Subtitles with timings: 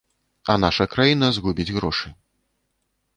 [0.53, 2.07] А наша краіна згубіць грошы.